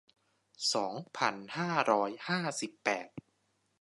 [0.73, 3.07] สองพันห้าร้อยห้าสิบแปด